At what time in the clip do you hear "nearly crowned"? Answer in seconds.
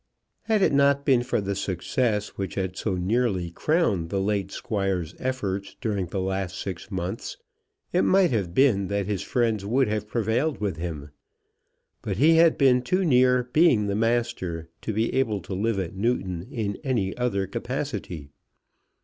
2.95-4.09